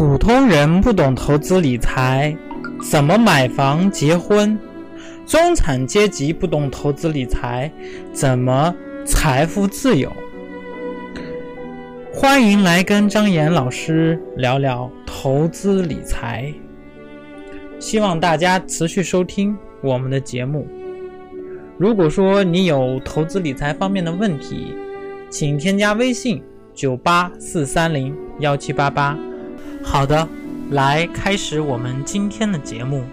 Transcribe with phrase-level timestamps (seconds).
[0.00, 2.34] 普通人不懂投资理财，
[2.90, 4.58] 怎么买房结婚？
[5.26, 7.70] 中产阶级不懂投资理财，
[8.10, 8.74] 怎么
[9.04, 10.10] 财富自由？
[12.10, 16.50] 欢迎来跟张岩老师聊聊投资理财。
[17.78, 20.66] 希望大家持续收听我们的节目。
[21.76, 24.74] 如果说你有投资理财方面的问题，
[25.28, 26.42] 请添加微信
[26.72, 29.14] 九八四三零幺七八八。
[29.82, 30.26] 好的，
[30.70, 33.04] 来开始我们今天的节目。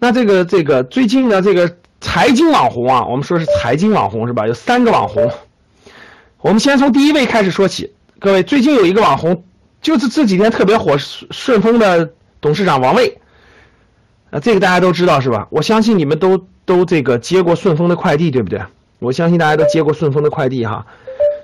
[0.00, 4.46] 那这个这个最近呢，这个财经网红啊，我们说是财经网红是吧？
[4.46, 5.30] 有三个网红，
[6.40, 7.92] 我们先从第一位开始说起。
[8.20, 9.44] 各位，最近有一个网红，
[9.82, 13.18] 就是这几天特别火，顺顺丰的董事长王卫。
[14.30, 15.48] 啊，这个大家都知道是吧？
[15.50, 18.60] 我相信你们都都这个接过顺丰的快递，对不对？
[18.98, 20.86] 我相信大家都接过顺丰的快递哈。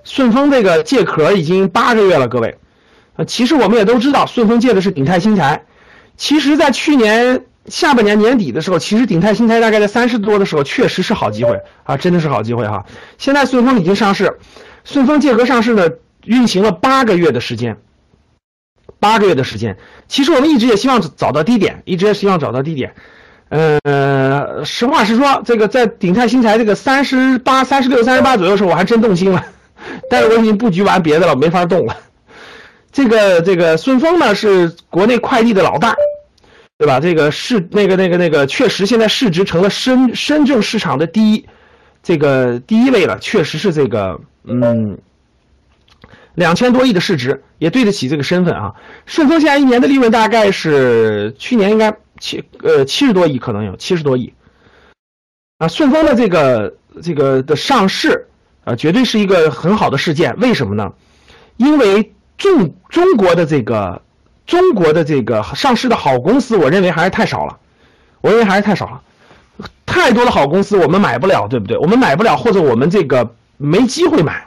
[0.05, 2.59] 顺丰这个借壳已经八个月了，各位。
[3.17, 5.65] 啊，其实我们也都知道，顺丰借的是鼎泰新材。
[6.17, 7.45] 其实，在去年。
[7.67, 12.85] 下半年年底的时候，其实鼎泰新材大概在三十多的时候，确实是好机会啊，真的是好机会哈。
[13.17, 14.39] 现在顺丰已经上市，
[14.85, 15.89] 顺丰借壳上市呢，
[16.27, 17.79] 运行了八个月的时间，
[19.05, 19.77] 八个月的时间。
[20.09, 22.95] 其实我们一直也希望找到低点，一直也希望找到低点。
[23.51, 29.45] 呃，实话实说，这个在鼎泰新材这个三十八、三十六、三十八左右的时候，我还真动心了，
[30.09, 31.95] 但是我已经布局完别的了，没法动了。
[32.91, 35.95] 这个这个顺丰呢，是国内快递的老大。
[36.77, 36.99] 对吧？
[36.99, 41.47] 这个市那个那个那个确实现在市值成了深深圳市场的第一，
[42.03, 44.99] 这个第一位了，确实是这个嗯，
[46.35, 48.75] 两千多亿的市值也对得起这个身份啊。
[49.07, 54.35] 顺丰现在一年的利润大概是去年应该七呃七十多亿，可能有七十多亿
[55.59, 55.69] 啊。
[55.69, 58.27] 顺丰的这个这个的上市
[58.65, 60.37] 啊，绝对是一个很好的事件。
[60.39, 60.93] 为什么呢？
[61.57, 64.03] 因为中中国的这个。
[64.47, 67.57] 中国的这个上市的好公司，我认为还是太少了，
[68.21, 69.01] 我认为还是太少了，
[69.87, 71.79] 太多的好公司我们买不了，对不对？
[71.79, 74.47] 我们买不了，或者我们这个没机会买。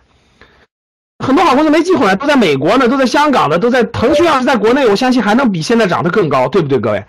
[1.26, 4.26] 很多好公司没机会，都在美国呢，都在香港呢，都在腾讯。
[4.26, 7.04] 要是在国内，我相信还能比现在涨得更高，对不对，各位？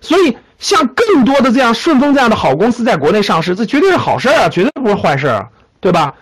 [0.00, 5.48] 所以，像更多的这样顺丰这样的好公司在国内上市，这绝对是好事啊，绝对不是坏事啊，
[5.80, 6.14] 对吧？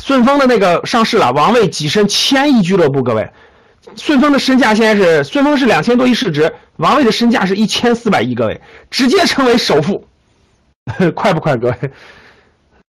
[0.00, 3.30] 顺丰的那个上市了，王卫跻身千亿俱乐部，各位。
[3.96, 8.60] 顺丰的身价现在是顺丰是两千多亿市值，王卫的身价是一千四百亿，各位
[8.90, 10.06] 直接成为首富，
[11.16, 11.74] 快不快，各位？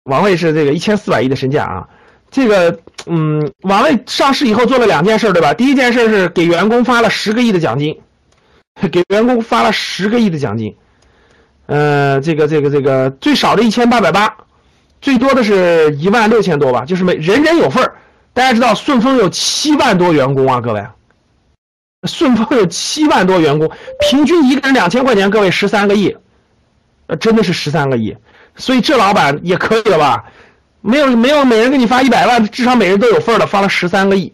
[0.05, 1.89] 王卫是这个一千四百亿的身价啊，
[2.31, 5.55] 这个嗯，王卫上市以后做了两件事，对吧？
[5.55, 7.99] 第一件事是给员工发了十个亿的奖金，
[8.93, 10.77] 给员工发了十个亿的奖金，
[11.67, 14.37] 呃，这个这个这个最少的一千八百八，
[15.01, 17.97] 最多的是一万六千多吧，就是每人人有份儿。
[18.35, 20.87] 大家知道顺丰有七万多员工啊，各位，
[22.07, 23.69] 顺丰有七万多员工，
[24.01, 26.15] 平均一个人两千块钱，各位十三个亿，
[27.07, 28.15] 呃，真的是十三个亿，
[28.55, 30.25] 所以这老板也可以了吧？
[30.81, 34.33] 没有没有，每人给你发一百万，至少每人都有份儿的，发了十三个亿。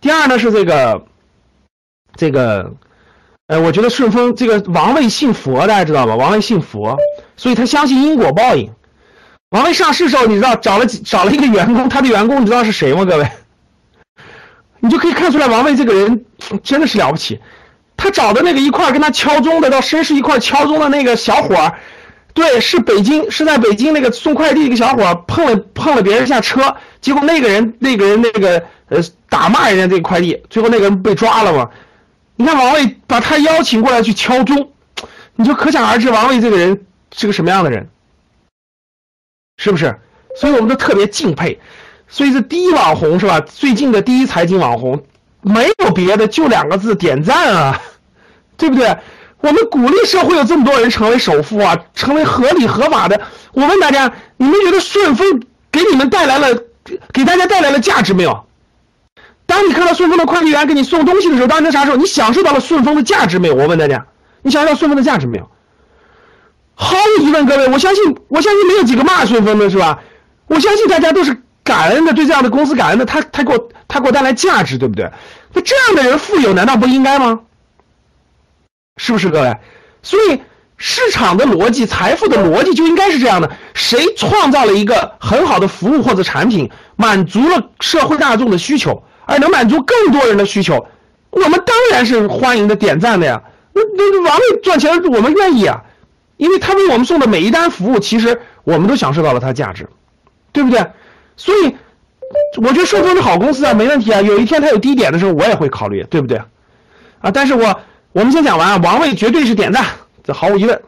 [0.00, 1.04] 第二呢是这个，
[2.16, 2.72] 这个，
[3.46, 6.16] 呃，我觉得顺丰这个王卫信佛，大家知道吧？
[6.16, 6.98] 王卫信佛，
[7.36, 8.70] 所以他相信因果报应。
[9.50, 13.04] 王卫上市时候，你知道找了找了一个员工，他的员工你知道是谁吗？
[13.04, 13.28] 各位，
[14.80, 16.24] 你就可以看出来王卫这个人
[16.62, 17.40] 真的是了不起。
[17.96, 21.78] 他找的那个一块跟他敲钟的，到绅士一块敲钟的那个小伙儿，
[22.32, 28.98] 对，是北京是在北京那个送快递一个小伙碰了碰了别人一下车，结果那个人那个人那个呃
[29.28, 31.70] 打骂人家这个快递，最后那个人被抓了嘛。
[32.36, 34.72] 你看王卫把他邀请过来去敲钟，
[35.36, 37.88] 你就可想而知王卫这个人是个什么样的人。
[39.56, 39.98] 是不是？
[40.36, 41.60] 所以我们都特别敬佩。
[42.08, 43.40] 所以这第一网红是吧？
[43.40, 45.04] 最近的第一财经网红，
[45.42, 47.82] 没有别的，就两个字：点赞啊，
[48.56, 48.96] 对不对？
[49.40, 53.20] 我们鼓励社会有这么多人成为首富啊，成为合理合法的。
[53.52, 55.42] 我问大家，你们觉得顺丰
[55.72, 56.48] 给你们带来了，
[57.12, 58.44] 给大家带来了价值没有？
[59.46, 61.96] 当你看到顺丰的快递员给你送东西的时候，当时啥时候？
[61.96, 63.54] 你享受到了顺丰的价值没有？
[63.54, 64.06] 我问大家，
[64.42, 65.48] 你享受到顺丰的价值没有？
[66.74, 69.98] 毫无疑问，各位，我相信，我相信没有几个骂顺丰的，是吧？
[70.46, 75.10] 我相信大家都是感恩的，对这样的公司感恩的，他他给我他给我带来价值，对不对？
[75.52, 77.40] 那这样的人富有难道不应该吗？
[79.02, 79.56] 是不是，各位？
[80.02, 80.42] 所以
[80.76, 90.86] 市场的逻辑、财富的逻辑就应该是这样的：谁创造了一个很好的服务或者产品，满足了社会大众的需求，而能满足更多人的需求，
[91.30, 93.42] 我们当然是欢迎的、点赞的呀。
[93.72, 95.82] 那那王卫赚钱，我们愿意啊，
[96.36, 99.88] 因为他为我们送的每一单服务，其实我们都享受到了它的价值，
[100.52, 100.84] 对不对？
[101.38, 101.74] 所以
[102.56, 104.20] 我觉得顺丰是好公司啊，没问题啊。
[104.20, 106.36] 有一天它有低点的时候，我也会考虑，对不对？
[107.20, 107.80] 啊，但是我
[108.12, 109.84] 我们先讲完啊，王位绝对是点赞，
[110.24, 110.82] 这毫无疑问。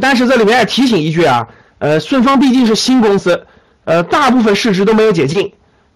[0.00, 1.46] 但是这里面也提醒一句啊，
[1.78, 3.46] 呃，顺丰毕竟是新公司，
[3.84, 5.52] 呃，大部分市值都没有解禁，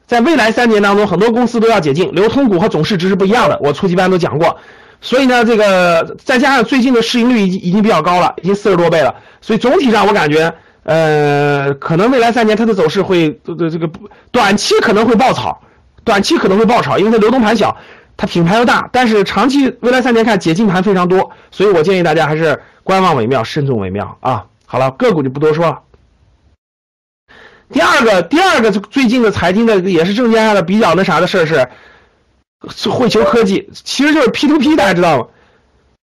[0.06, 4.58] 在未来三年当中，很多公司都要解禁，流通股和总市值是不一样的，我初级班都讲过，
[5.00, 10.55] 所以呢，这个再加上最近的市盈率已经已经比较高了，已经四十多倍了，所以总体上我感觉，
[10.85, 13.91] 呃，可能未来三年它的走势会，这这这个
[14.31, 15.61] 短期可能会爆炒，
[16.05, 17.76] 短期可能会爆炒，因为它流动盘小，
[18.16, 22.62] 它品牌又大，但是长期未来三年看解禁盘非常多，所以我建议大家还是。
[22.84, 24.44] 观望为妙，慎重为妙啊！
[24.66, 25.82] 好了，个股就不多说了。
[27.70, 31.66] 第二个，第二个最近的财经的也是证监会的比较那啥的事儿是，
[32.69, 35.28] 是汇球科技，其实就是 P to P，大家知道吗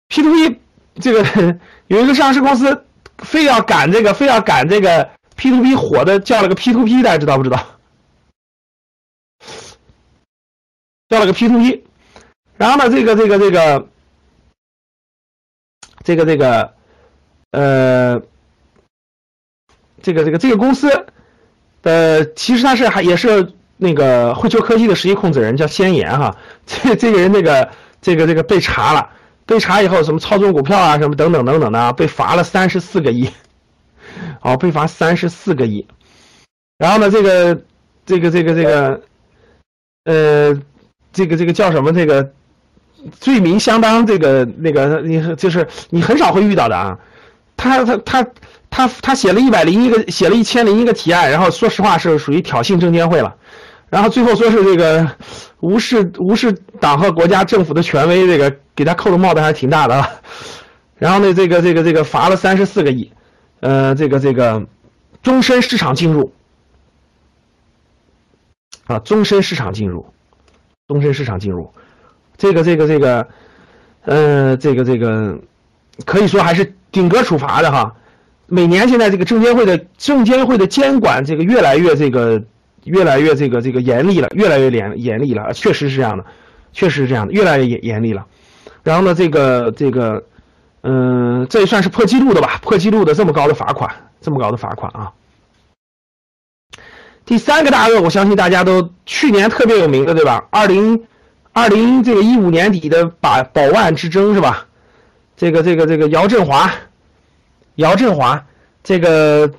[0.09, 0.59] ？P to P
[1.01, 1.57] 这个
[1.87, 2.85] 有一个上市公司
[3.17, 7.65] 非要赶这个，非要赶这个 P to P 火的，叫了个 P to P，大家知道不知道？
[11.09, 11.83] 叫了个 P to P，
[12.59, 13.87] 然后呢，这个这个这个。
[16.01, 16.73] 这个这个，
[17.51, 18.19] 呃，
[20.01, 20.89] 这个这个这个公司，
[21.83, 26.35] 呃，其实他是还也是那个汇球科技的实际控制人，叫先言哈。
[26.65, 27.69] 这这个人那个
[28.01, 29.11] 这个这个被查了，
[29.45, 33.29] 被查以后什么操纵股票啊，什么等等等等的，被罚了三十四个亿，
[34.41, 35.85] 哦，被罚三十四个亿。
[36.77, 37.61] 然后呢，这个
[38.05, 39.01] 这个这个这个，
[40.05, 40.61] 呃，
[41.11, 42.31] 这个这个叫什么这个？
[43.19, 46.97] 罪名相当这个那个，你就是你很少会遇到的啊。
[47.55, 48.27] 他他他
[48.69, 53.35] 他他写了一百零一个，写了一千零一个提案，然后说实话是属于挑衅证监会了。
[53.89, 55.09] 然后最后说是这个
[55.59, 60.09] 无视无视党和国家政府的权威，这个给他扣的帽子还是挺大的啊。
[60.95, 63.11] 然后呢，这个这个这个罚了三十四个亿，
[63.61, 64.65] 呃，这个这个
[65.23, 66.31] 终身市场进入
[68.85, 70.05] 啊，终身市场进入，
[70.87, 71.73] 终身市场进入。
[72.39, 73.27] 这个这个这个，
[74.05, 75.37] 呃，这个这个，
[76.05, 77.93] 可以说还是顶格处罚的哈。
[78.47, 82.41] 每年现在这个证监会的证监会的监管这个越来越这个
[82.85, 86.25] 越来越这个这个严厉了，越来越严严厉了，确实是这样的，
[86.71, 88.25] 确实是这样的，越来越严严厉了。
[88.83, 90.23] 然后呢，这个这个，
[90.81, 92.57] 嗯，这也算是破纪录的吧？
[92.61, 95.11] 破纪录的这么高的罚款，这么高的罚款啊。
[97.25, 100.47] 第三个大鳄，我相信大家都去年特别有名的，对吧？
[100.51, 101.03] 二零。
[101.59, 104.65] 二零这个一五年底的把宝万之争是吧？
[105.35, 106.71] 这个这个这个姚振华，
[107.75, 108.45] 姚振华，
[108.81, 109.51] 这个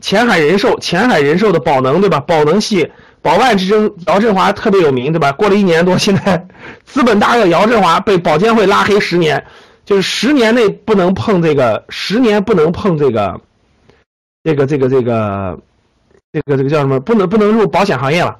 [0.00, 2.20] 前海人寿前海人寿的宝能对吧？
[2.20, 2.92] 宝能系
[3.22, 5.32] 宝万之争，姚振华特别有名对吧？
[5.32, 6.46] 过了一年多，现在
[6.84, 9.46] 资本大鳄姚振华被保监会拉黑十年，
[9.86, 13.40] 就是十年内不能碰这个，十年不能碰这个，
[14.44, 15.58] 这个这个这个，
[16.32, 17.00] 这个这个叫什么？
[17.00, 18.36] 不能不能入保险行业了。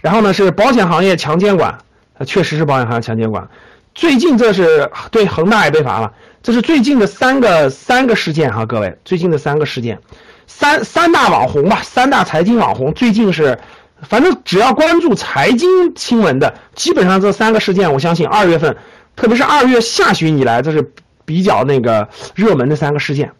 [0.00, 1.78] 然后呢是保险行业强监管。
[2.26, 3.48] 确实是保险行业强监管，
[3.94, 6.12] 最近这是对恒大也被罚了，
[6.42, 9.98] 这是最近的三个三个事件哈，各位最近的三个事件，
[10.46, 13.58] 三三大网红吧，三大财经网红最近是，
[14.02, 18.76] 反正只要关注财经新闻的，基本上这三个事件，我相信二月份，
[19.16, 20.92] 特别是二月下旬以来，这是
[21.24, 23.32] 比较那个热门的三个事件，